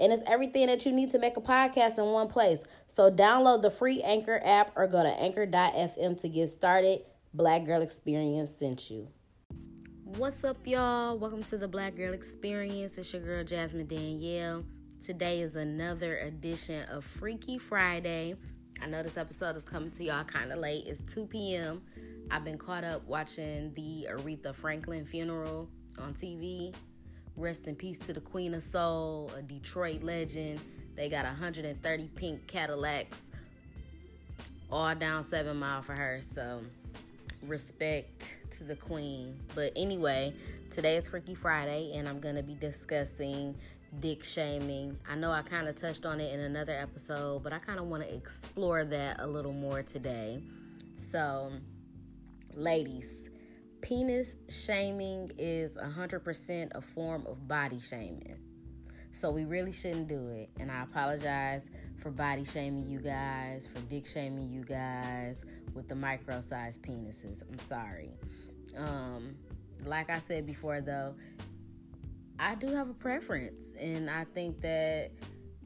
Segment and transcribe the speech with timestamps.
[0.00, 2.64] And it's everything that you need to make a podcast in one place.
[2.86, 7.02] So download the free Anchor app or go to anchor.fm to get started.
[7.34, 9.08] Black Girl Experience sent you.
[10.04, 11.18] What's up, y'all?
[11.18, 12.96] Welcome to the Black Girl Experience.
[12.96, 14.64] It's your girl, Jasmine Danielle.
[15.04, 18.36] Today is another edition of Freaky Friday.
[18.82, 20.84] I know this episode is coming to y'all kind of late.
[20.86, 21.82] It's 2 p.m.
[22.30, 26.74] I've been caught up watching the Aretha Franklin funeral on TV.
[27.36, 30.60] Rest in peace to the Queen of Soul, a Detroit legend.
[30.96, 33.30] They got 130 pink Cadillacs
[34.70, 36.20] all down Seven Mile for her.
[36.20, 36.60] So,
[37.46, 39.38] respect to the Queen.
[39.54, 40.34] But anyway,
[40.70, 43.54] today is Freaky Friday, and I'm to be discussing
[43.98, 44.96] dick shaming.
[45.08, 47.86] I know I kind of touched on it in another episode, but I kind of
[47.86, 50.42] want to explore that a little more today.
[50.96, 51.50] So,
[52.54, 53.29] ladies,
[53.80, 58.38] penis shaming is 100% a form of body shaming.
[59.12, 60.50] So we really shouldn't do it.
[60.60, 61.70] And I apologize
[62.00, 65.44] for body shaming you guys, for dick shaming you guys
[65.74, 67.42] with the micro sized penises.
[67.50, 68.12] I'm sorry.
[68.76, 69.34] Um,
[69.84, 71.14] like I said before, though,
[72.38, 75.10] I do have a preference, and I think that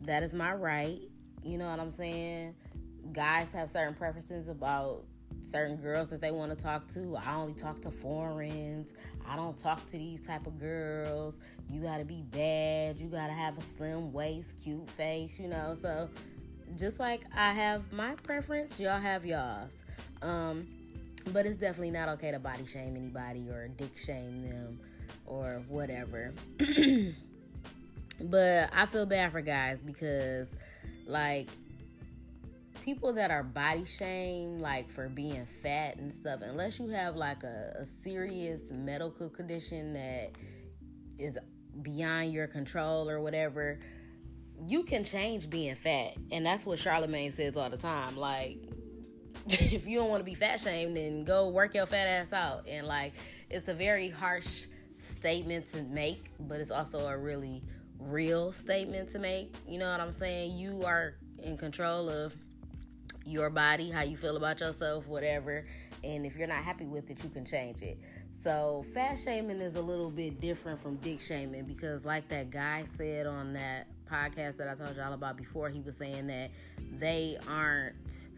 [0.02, 1.00] that is my right.
[1.42, 2.54] You know what I'm saying?
[3.12, 5.04] Guys have certain preferences about
[5.44, 7.16] certain girls that they want to talk to.
[7.16, 8.94] I only talk to foreigners.
[9.28, 11.38] I don't talk to these type of girls.
[11.70, 12.98] You got to be bad.
[12.98, 15.74] You got to have a slim waist, cute face, you know.
[15.74, 16.08] So
[16.76, 19.84] just like I have my preference, y'all have y'all's.
[20.22, 20.66] Um
[21.32, 24.78] but it's definitely not okay to body shame anybody or dick shame them
[25.26, 26.34] or whatever.
[28.20, 30.54] but I feel bad for guys because
[31.06, 31.48] like
[32.84, 37.42] people that are body shamed, like for being fat and stuff, unless you have like
[37.42, 40.32] a, a serious medical condition that
[41.18, 41.38] is
[41.80, 43.80] beyond your control or whatever,
[44.66, 46.12] you can change being fat.
[46.30, 48.18] And that's what Charlemagne says all the time.
[48.18, 48.58] Like,
[49.48, 52.68] if you don't want to be fat shamed, then go work your fat ass out.
[52.68, 53.14] And like,
[53.48, 54.66] it's a very harsh
[54.98, 57.62] statement to make, but it's also a really
[57.98, 59.54] real statement to make.
[59.66, 60.58] You know what I'm saying?
[60.58, 62.34] You are in control of
[63.24, 65.66] your body, how you feel about yourself, whatever.
[66.02, 67.98] And if you're not happy with it, you can change it.
[68.30, 72.84] So, fat shaming is a little bit different from dick shaming because, like that guy
[72.84, 76.50] said on that podcast that I told y'all about before, he was saying that
[76.92, 78.28] they aren't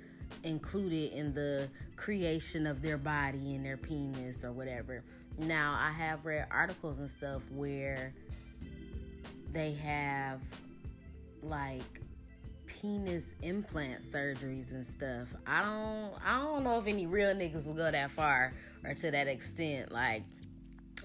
[0.44, 5.02] included in the creation of their body and their penis or whatever.
[5.38, 8.14] Now, I have read articles and stuff where
[9.52, 10.40] they have
[11.42, 12.00] like
[12.66, 15.28] penis implant surgeries and stuff.
[15.46, 18.52] I don't I don't know if any real niggas will go that far
[18.84, 19.92] or to that extent.
[19.92, 20.22] Like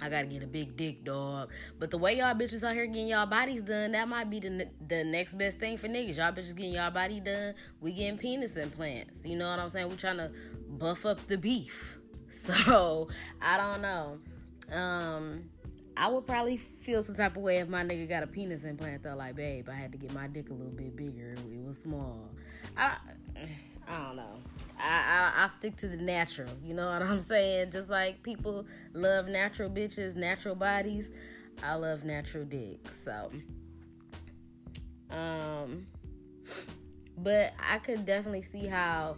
[0.01, 1.51] I gotta get a big dick, dog.
[1.77, 4.67] But the way y'all bitches out here getting y'all bodies done, that might be the
[4.87, 6.17] the next best thing for niggas.
[6.17, 9.25] Y'all bitches getting y'all body done, we getting penis implants.
[9.25, 9.89] You know what I'm saying?
[9.89, 10.31] We trying to
[10.69, 11.97] buff up the beef.
[12.31, 13.09] So
[13.41, 14.17] I don't know.
[14.73, 15.49] Um,
[15.97, 19.03] I would probably feel some type of way if my nigga got a penis implant
[19.03, 19.15] though.
[19.15, 21.33] Like, babe, I had to get my dick a little bit bigger.
[21.33, 22.29] It was small.
[22.77, 22.97] I,
[23.87, 24.39] I don't know.
[24.79, 26.49] I, I I stick to the natural.
[26.63, 27.71] You know what I'm saying?
[27.71, 31.11] Just like people love natural bitches, natural bodies.
[31.61, 32.79] I love natural dick.
[32.91, 33.31] So,
[35.11, 35.85] um,
[37.17, 39.17] but I could definitely see how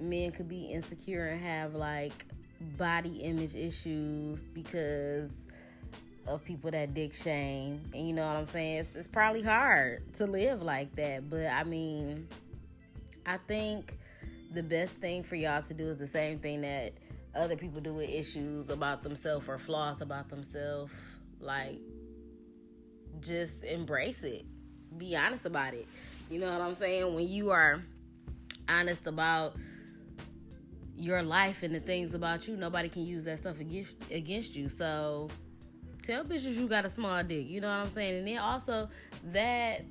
[0.00, 2.24] men could be insecure and have like
[2.78, 5.46] body image issues because
[6.26, 7.90] of people that dick shame.
[7.94, 8.78] And you know what I'm saying?
[8.78, 11.28] It's, it's probably hard to live like that.
[11.28, 12.28] But I mean,
[13.26, 13.96] I think
[14.52, 16.92] the best thing for y'all to do is the same thing that
[17.34, 20.92] other people do with issues about themselves or flaws about themselves.
[21.40, 21.78] Like,
[23.20, 24.44] just embrace it.
[24.96, 25.86] Be honest about it.
[26.30, 27.14] You know what I'm saying?
[27.14, 27.82] When you are
[28.68, 29.56] honest about
[30.96, 34.68] your life and the things about you, nobody can use that stuff against against you.
[34.68, 35.30] So
[36.02, 37.48] tell bitches you got a small dick.
[37.48, 38.18] You know what I'm saying?
[38.18, 38.88] And then also
[39.32, 39.84] that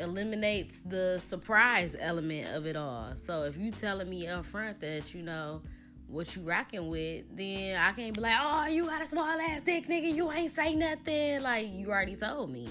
[0.00, 3.16] eliminates the surprise element of it all.
[3.16, 5.62] So if you telling me up front that you know
[6.08, 9.62] what you rocking with, then I can't be like, oh, you got a small ass
[9.62, 10.12] dick, nigga.
[10.12, 11.42] You ain't say nothing.
[11.42, 12.68] Like you already told me.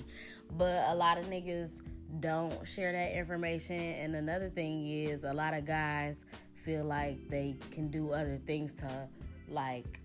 [0.51, 1.71] But a lot of niggas
[2.19, 3.75] don't share that information.
[3.75, 6.19] And another thing is a lot of guys
[6.63, 9.07] feel like they can do other things to
[9.49, 9.99] like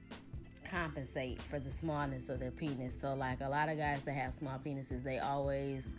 [0.70, 2.98] compensate for the smallness of their penis.
[2.98, 5.94] So like a lot of guys that have small penises, they always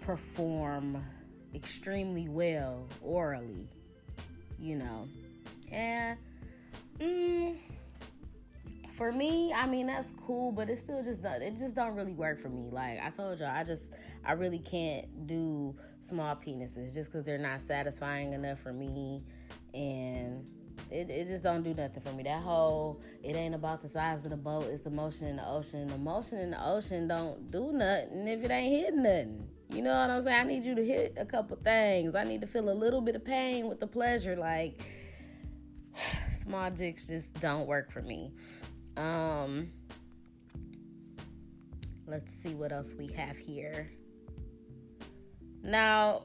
[0.00, 1.04] perform
[1.54, 3.68] extremely well orally,
[4.58, 5.08] you know.
[5.72, 6.18] And
[6.98, 7.56] mm,
[8.96, 12.14] for me, I mean that's cool, but it still just doesn't it just don't really
[12.14, 12.68] work for me.
[12.70, 13.92] Like I told y'all, I just
[14.24, 19.22] I really can't do small penises just because they're not satisfying enough for me,
[19.74, 20.46] and
[20.90, 22.22] it, it just don't do nothing for me.
[22.22, 25.48] That whole it ain't about the size of the boat, it's the motion in the
[25.48, 25.88] ocean.
[25.88, 29.48] The motion in the ocean don't do nothing if it ain't hitting nothing.
[29.68, 30.40] You know what I'm saying?
[30.40, 32.14] I need you to hit a couple things.
[32.14, 34.36] I need to feel a little bit of pain with the pleasure.
[34.36, 34.80] Like
[36.40, 38.32] small dicks just don't work for me.
[38.96, 39.70] Um,
[42.06, 43.90] let's see what else we have here.
[45.62, 46.22] Now,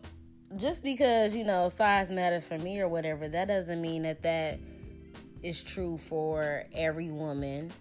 [0.58, 4.60] just because you know size matters for me or whatever, that doesn't mean that that
[5.44, 7.72] is true for every woman.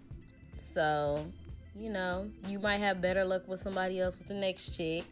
[0.73, 1.27] So,
[1.75, 5.05] you know, you might have better luck with somebody else with the next chick.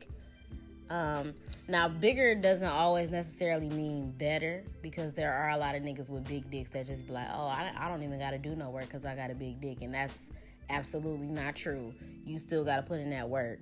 [0.91, 1.35] Um,
[1.69, 6.27] now, bigger doesn't always necessarily mean better because there are a lot of niggas with
[6.27, 8.71] big dicks that just be like, oh, I, I don't even got to do no
[8.71, 9.83] work because I got a big dick.
[9.83, 10.31] And that's
[10.71, 11.93] absolutely not true.
[12.25, 13.61] You still got to put in that work.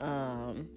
[0.00, 0.68] Um,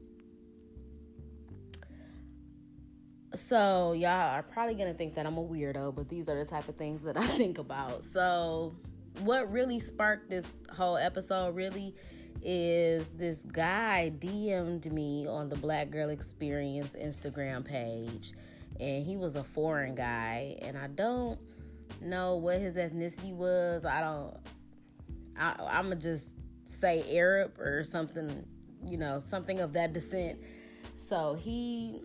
[3.34, 6.46] so, y'all are probably going to think that I'm a weirdo, but these are the
[6.46, 8.04] type of things that I think about.
[8.04, 8.76] So,
[9.20, 11.96] what really sparked this whole episode really
[12.42, 18.34] is this guy DM'd me on the Black Girl Experience Instagram page,
[18.80, 21.40] and he was a foreign guy, and I don't
[22.02, 23.86] know what his ethnicity was.
[23.86, 24.38] I don't.
[25.38, 26.36] I, I'm gonna just
[26.66, 28.46] say Arab or something,
[28.86, 30.40] you know, something of that descent.
[30.98, 32.02] So he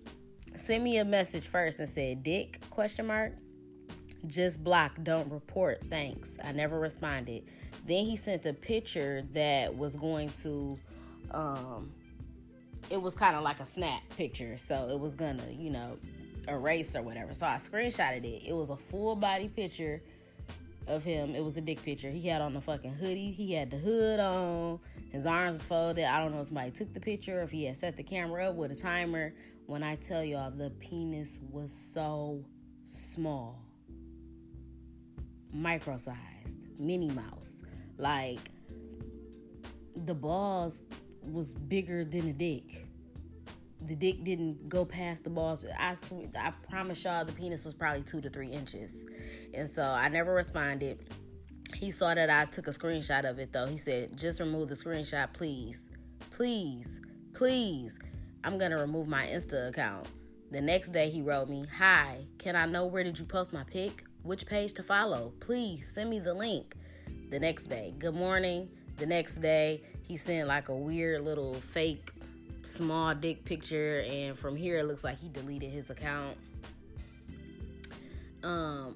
[0.60, 3.32] sent me a message first and said, "Dick?" question mark.
[4.26, 5.82] Just block, don't report.
[5.88, 6.36] Thanks.
[6.42, 7.44] I never responded.
[7.86, 10.78] Then he sent a picture that was going to,
[11.30, 11.92] um,
[12.90, 14.56] it was kind of like a snap picture.
[14.58, 15.96] So it was gonna, you know,
[16.48, 17.34] erase or whatever.
[17.34, 18.42] So I screenshotted it.
[18.46, 20.02] It was a full body picture
[20.86, 21.34] of him.
[21.34, 22.10] It was a dick picture.
[22.10, 23.32] He had on the fucking hoodie.
[23.32, 24.80] He had the hood on.
[25.10, 26.04] His arms was folded.
[26.04, 28.48] I don't know if somebody took the picture or if he had set the camera
[28.48, 29.32] up with a timer.
[29.66, 32.44] When I tell y'all, the penis was so
[32.84, 33.60] small,
[35.52, 37.62] micro sized, Minnie Mouse.
[37.98, 38.50] Like
[40.04, 40.84] the balls
[41.22, 42.86] was bigger than the dick.
[43.86, 45.66] The dick didn't go past the balls.
[45.78, 49.04] I swear, I promise y'all the penis was probably two to three inches.
[49.52, 51.12] And so I never responded.
[51.74, 53.66] He saw that I took a screenshot of it though.
[53.66, 55.90] He said, just remove the screenshot, please.
[56.30, 57.00] Please,
[57.34, 57.98] please.
[58.46, 60.06] I'm gonna remove my Insta account.
[60.52, 63.64] The next day he wrote me, Hi, can I know where did you post my
[63.64, 64.04] pic?
[64.22, 65.32] Which page to follow?
[65.40, 66.76] Please send me the link
[67.28, 67.93] the next day.
[67.98, 68.69] Good morning.
[68.98, 72.12] The next day, he sent like a weird little fake
[72.62, 76.37] small dick picture, and from here it looks like he deleted his account.
[78.44, 78.94] Um,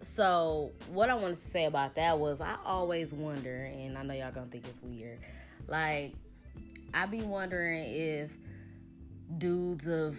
[0.00, 4.14] so what I wanted to say about that was I always wonder, and I know
[4.14, 5.18] y'all gonna think it's weird,
[5.68, 6.14] like
[6.94, 8.30] I be wondering if
[9.38, 10.18] dudes of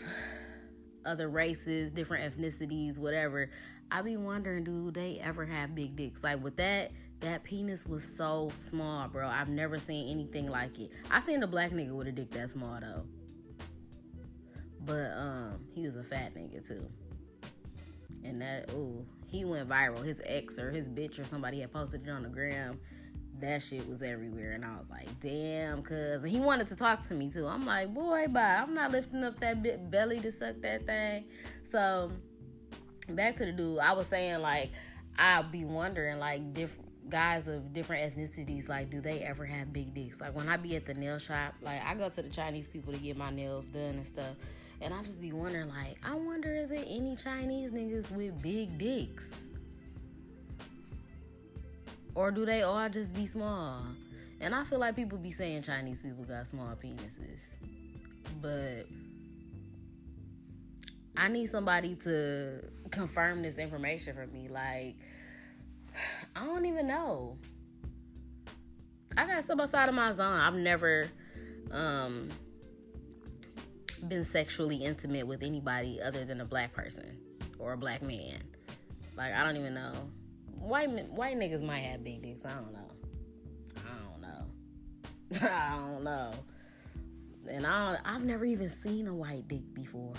[1.06, 3.50] other races, different ethnicities, whatever,
[3.92, 6.24] I be wondering, do they ever have big dicks?
[6.24, 9.28] Like with that that penis was so small, bro.
[9.28, 10.92] I've never seen anything like it.
[11.10, 13.04] I seen a black nigga with a dick that small though.
[14.86, 16.86] But um he was a fat nigga too.
[18.24, 20.04] And that ooh, he went viral.
[20.04, 22.80] His ex or his bitch or somebody had posted it on the gram.
[23.42, 27.04] That shit was everywhere, and I was like, "Damn, cuz." And he wanted to talk
[27.08, 27.48] to me too.
[27.48, 28.62] I'm like, "Boy, bye.
[28.62, 31.26] I'm not lifting up that bit belly to suck that thing."
[31.64, 32.12] So,
[33.10, 33.80] back to the dude.
[33.80, 34.72] I was saying like,
[35.18, 39.94] I'd be wondering like different guys of different ethnicities, like, do they ever have big
[39.94, 40.22] dicks?
[40.22, 42.94] Like, when I be at the nail shop, like, I go to the Chinese people
[42.94, 44.36] to get my nails done and stuff.
[44.82, 48.78] And I just be wondering, like, I wonder, is it any Chinese niggas with big
[48.78, 49.32] dicks?
[52.16, 53.84] Or do they all just be small?
[54.40, 57.52] And I feel like people be saying Chinese people got small penises.
[58.42, 58.88] But
[61.16, 64.48] I need somebody to confirm this information for me.
[64.50, 64.96] Like,
[66.36, 67.38] I don't even know.
[69.18, 70.40] I got stuff outside of my zone.
[70.40, 71.10] I've never
[71.70, 72.30] um,
[74.08, 77.18] been sexually intimate with anybody other than a black person
[77.60, 78.42] or a black man.
[79.16, 79.94] Like I don't even know.
[80.62, 82.46] White white niggas might have big dicks.
[82.46, 82.92] I don't know.
[83.78, 85.48] I don't know.
[85.50, 86.32] I don't know.
[87.50, 90.14] And I don't, I've never even seen a white dick before.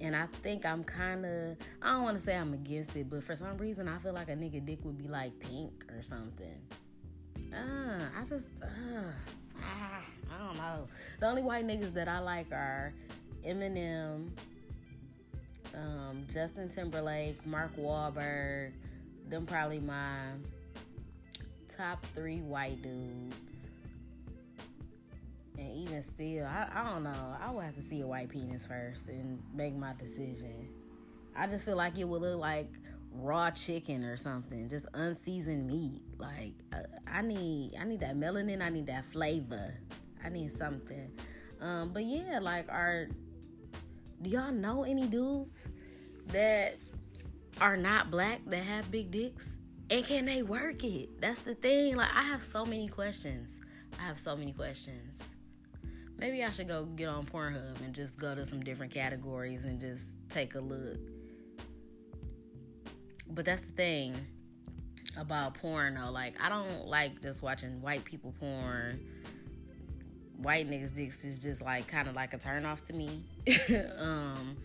[0.00, 3.22] And I think I'm kind of, I don't want to say I'm against it, but
[3.22, 6.58] for some reason, I feel like a nigga dick would be like pink or something.
[7.52, 8.66] Uh, I just, uh,
[9.62, 10.02] ah,
[10.32, 10.88] I don't know.
[11.20, 12.92] The only white niggas that I like are
[13.46, 14.30] Eminem,
[15.76, 18.72] um, Justin Timberlake, Mark Wahlberg.
[19.28, 20.32] Them probably my
[21.74, 23.68] top three white dudes.
[25.56, 27.36] And even still, I, I don't know.
[27.40, 30.68] I would have to see a white penis first and make my decision.
[31.36, 32.68] I just feel like it would look like
[33.12, 36.02] raw chicken or something, just unseasoned meat.
[36.18, 38.62] Like uh, I need, I need that melanin.
[38.62, 39.74] I need that flavor.
[40.24, 41.10] I need something.
[41.60, 43.08] Um, but yeah, like, are
[44.24, 45.66] do y'all know any dudes
[46.28, 46.76] that
[47.60, 49.58] are not black that have big dicks?
[49.90, 51.20] And can they work it?
[51.20, 51.96] That's the thing.
[51.96, 53.60] Like, I have so many questions.
[53.98, 55.20] I have so many questions.
[56.16, 59.78] Maybe I should go get on Pornhub and just go to some different categories and
[59.78, 60.98] just take a look.
[63.28, 64.16] But that's the thing
[65.18, 66.10] about porn though.
[66.10, 69.04] Like I don't like just watching white people porn.
[70.38, 73.24] White niggas dicks is just like kind of like a turn off to me.
[73.98, 74.56] um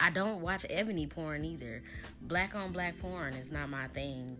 [0.00, 1.82] I don't watch ebony porn either.
[2.22, 4.38] Black on black porn is not my thing.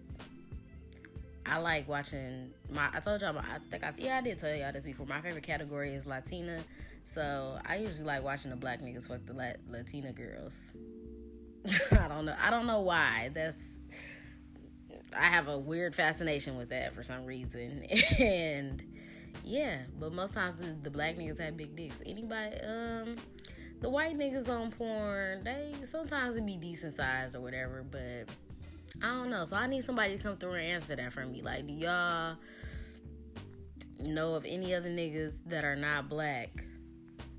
[1.45, 2.89] I like watching my.
[2.93, 3.37] I told y'all.
[3.37, 5.07] I think I yeah I did tell y'all this before.
[5.07, 6.63] My favorite category is Latina,
[7.05, 10.55] so I usually like watching the black niggas fuck the Latina girls.
[11.93, 12.37] I don't know.
[12.41, 13.31] I don't know why.
[13.35, 13.59] That's.
[15.15, 17.85] I have a weird fascination with that for some reason,
[18.19, 18.83] and
[19.45, 19.79] yeah.
[19.99, 21.97] But most times the, the black niggas have big dicks.
[22.05, 23.17] Anybody, um,
[23.81, 28.29] the white niggas on porn, they sometimes it be decent size or whatever, but
[29.03, 29.45] I don't know.
[29.45, 31.43] So I need somebody to come through and answer that for me.
[31.43, 32.37] Like, do y'all
[33.99, 36.51] know of any other niggas that are not black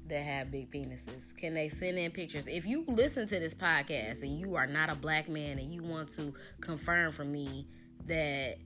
[0.07, 1.35] that have big penises?
[1.37, 2.47] Can they send in pictures?
[2.47, 5.83] If you listen to this podcast and you are not a black man and you
[5.83, 7.67] want to confirm for me
[8.07, 8.57] that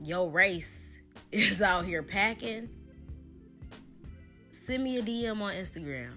[0.00, 0.97] your race
[1.32, 2.68] is out here packing,
[4.50, 6.12] send me a DM on Instagram.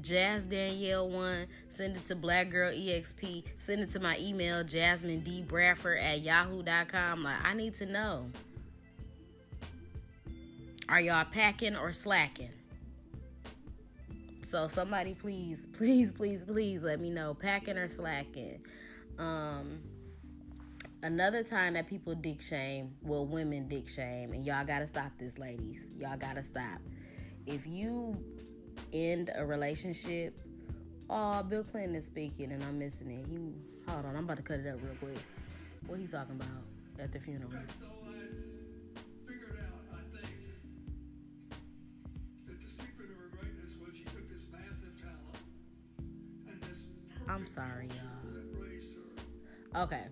[0.00, 1.46] Jazz Danielle one.
[1.68, 3.44] Send it to Black Girl EXP.
[3.58, 7.22] Send it to my email, Jasmine D Bradford at yahoo.com.
[7.22, 8.30] Like, I need to know.
[10.88, 12.50] Are y'all packing or slacking?
[14.42, 17.34] So somebody please, please, please, please let me know.
[17.34, 18.60] Packing or slacking.
[19.18, 19.80] Um
[21.02, 25.38] another time that people dick shame, well women dick shame, and y'all gotta stop this,
[25.38, 25.90] ladies.
[25.98, 26.80] Y'all gotta stop.
[27.46, 28.16] If you
[28.92, 30.38] end a relationship.
[31.10, 33.26] Oh, Bill Clinton is speaking and I'm missing it.
[33.28, 33.54] He
[33.90, 35.22] hold on, I'm about to cut it up real quick.
[35.86, 36.48] What he talking about
[36.98, 37.50] at the funeral?
[37.52, 38.12] Okay, so I
[39.26, 40.32] figured out, I think,
[42.46, 45.36] that the secret of her greatness was she took this massive talent
[46.48, 46.80] and this
[47.28, 49.84] I'm sorry, y'all.
[49.84, 50.04] Okay.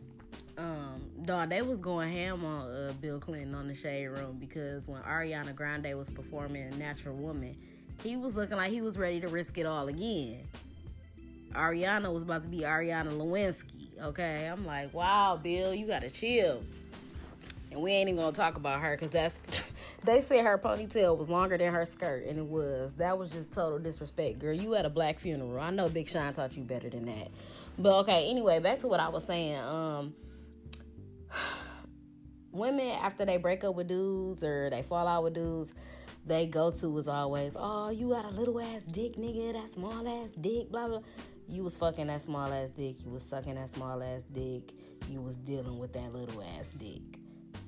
[0.60, 4.86] Um, dog, they was going ham on uh, Bill Clinton on the Shade Room because
[4.86, 7.56] when Ariana Grande was performing Natural Woman,
[8.02, 10.46] he was looking like he was ready to risk it all again.
[11.54, 13.98] Ariana was about to be Ariana Lewinsky.
[14.02, 16.62] Okay, I'm like, wow, Bill, you gotta chill.
[17.70, 19.40] And we ain't even gonna talk about her because that's.
[20.04, 22.92] they said her ponytail was longer than her skirt, and it was.
[22.98, 24.52] That was just total disrespect, girl.
[24.52, 25.58] You at a black funeral.
[25.58, 27.28] I know Big Sean taught you better than that.
[27.78, 29.56] But okay, anyway, back to what I was saying.
[29.56, 30.14] Um,
[32.52, 35.72] women after they break up with dudes or they fall out with dudes
[36.26, 40.06] they go to was always, oh, you got a little ass dick, nigga, that small
[40.06, 41.00] ass dick, blah, blah.
[41.48, 43.02] You was fucking that small ass dick.
[43.04, 44.72] You was sucking that small ass dick.
[45.08, 47.18] You was dealing with that little ass dick.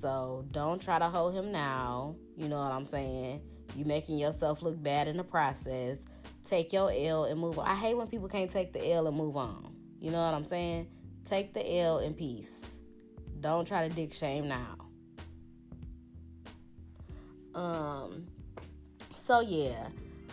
[0.01, 2.15] So don't try to hold him now.
[2.37, 3.41] You know what I'm saying?
[3.75, 5.99] You making yourself look bad in the process.
[6.45, 7.67] Take your L and move on.
[7.67, 9.75] I hate when people can't take the L and move on.
[10.01, 10.89] You know what I'm saying?
[11.25, 12.77] Take the L in peace.
[13.43, 14.79] Don't try to dick shame now.
[17.55, 18.27] Um
[19.27, 19.89] so yeah,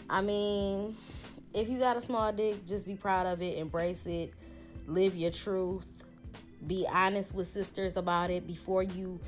[0.09, 0.95] I mean,
[1.53, 4.33] if you got a small dick, just be proud of it, embrace it,
[4.87, 5.85] live your truth,
[6.65, 9.19] be honest with sisters about it before you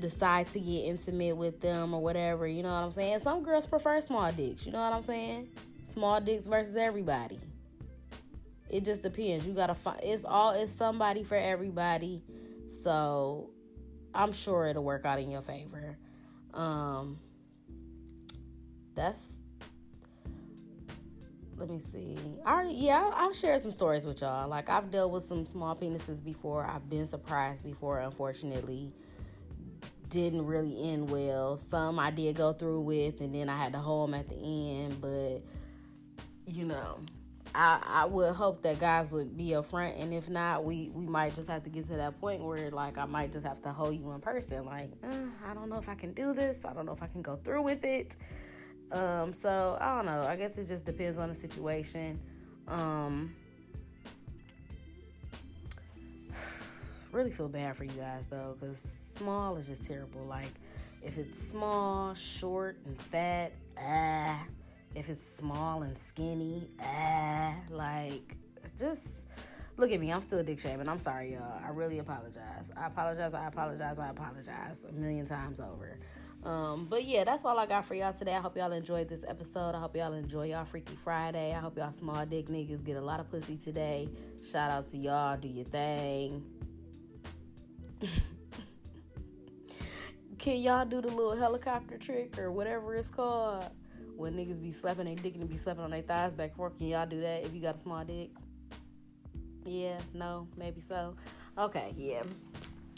[0.00, 2.46] decide to get intimate with them or whatever.
[2.46, 3.20] You know what I'm saying?
[3.20, 4.66] Some girls prefer small dicks.
[4.66, 5.48] You know what I'm saying?
[5.92, 7.40] Small dicks versus everybody.
[8.70, 9.46] It just depends.
[9.46, 10.00] You gotta find.
[10.02, 10.50] It's all.
[10.50, 12.22] It's somebody for everybody.
[12.68, 13.50] So
[14.14, 15.98] I'm sure it'll work out in your favor.
[16.54, 17.18] Um,
[18.94, 19.20] that's
[21.56, 22.16] let me see.
[22.44, 24.48] I yeah, I'll, I'll share some stories with y'all.
[24.48, 26.64] Like I've dealt with some small penises before.
[26.64, 28.00] I've been surprised before.
[28.00, 28.92] Unfortunately,
[30.08, 31.56] didn't really end well.
[31.56, 34.36] Some I did go through with, and then I had to hold them at the
[34.36, 35.00] end.
[35.00, 35.42] But
[36.46, 37.00] you know,
[37.58, 41.34] I, I would hope that guys would be upfront, and if not, we we might
[41.34, 43.96] just have to get to that point where like I might just have to hold
[43.98, 44.64] you in person.
[44.64, 46.64] Like uh, I don't know if I can do this.
[46.64, 48.14] I don't know if I can go through with it.
[48.92, 50.22] Um, so I don't know.
[50.22, 52.20] I guess it just depends on the situation.
[52.68, 53.34] Um,
[57.10, 58.80] really feel bad for you guys though, because
[59.16, 60.24] small is just terrible.
[60.26, 60.52] Like
[61.02, 64.44] if it's small, short, and fat, ah.
[64.94, 67.54] If it's small and skinny, ah.
[67.70, 68.36] Like
[68.78, 69.08] just
[69.76, 70.12] look at me.
[70.12, 70.88] I'm still dick shaming.
[70.88, 71.60] I'm sorry, y'all.
[71.64, 72.72] I really apologize.
[72.76, 73.34] I apologize.
[73.34, 73.98] I apologize.
[73.98, 75.98] I apologize a million times over.
[76.44, 78.34] Um, but yeah, that's all I got for y'all today.
[78.34, 79.74] I hope y'all enjoyed this episode.
[79.74, 81.52] I hope y'all enjoy y'all Freaky Friday.
[81.52, 84.08] I hope y'all small dick niggas get a lot of pussy today.
[84.48, 85.36] Shout out to y'all.
[85.36, 86.44] Do your thing.
[90.38, 93.64] Can y'all do the little helicopter trick or whatever it's called?
[94.18, 96.88] When niggas be slapping their dick and be slapping on their thighs back forth, can
[96.88, 98.30] y'all do that if you got a small dick?
[99.64, 101.14] Yeah, no, maybe so.
[101.56, 102.24] Okay, yeah.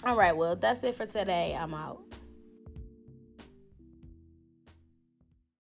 [0.03, 1.55] All right, well, that's it for today.
[1.61, 2.03] I'm out.